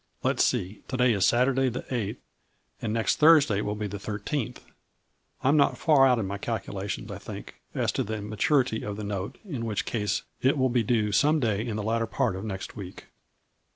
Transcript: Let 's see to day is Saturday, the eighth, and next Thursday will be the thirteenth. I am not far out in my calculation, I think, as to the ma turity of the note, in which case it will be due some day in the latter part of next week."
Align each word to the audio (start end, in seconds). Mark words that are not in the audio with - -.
Let 0.23 0.39
's 0.39 0.45
see 0.45 0.81
to 0.87 0.97
day 0.97 1.13
is 1.13 1.27
Saturday, 1.27 1.69
the 1.69 1.85
eighth, 1.93 2.19
and 2.81 2.91
next 2.91 3.17
Thursday 3.17 3.61
will 3.61 3.75
be 3.75 3.85
the 3.85 3.99
thirteenth. 3.99 4.65
I 5.43 5.49
am 5.49 5.57
not 5.57 5.77
far 5.77 6.07
out 6.07 6.17
in 6.17 6.25
my 6.25 6.39
calculation, 6.39 7.05
I 7.11 7.19
think, 7.19 7.61
as 7.75 7.91
to 7.91 8.03
the 8.03 8.19
ma 8.19 8.35
turity 8.35 8.81
of 8.81 8.97
the 8.97 9.03
note, 9.03 9.37
in 9.45 9.63
which 9.63 9.85
case 9.85 10.23
it 10.41 10.57
will 10.57 10.69
be 10.69 10.81
due 10.81 11.11
some 11.11 11.39
day 11.39 11.63
in 11.67 11.75
the 11.75 11.83
latter 11.83 12.07
part 12.07 12.35
of 12.35 12.43
next 12.43 12.75
week." 12.75 13.09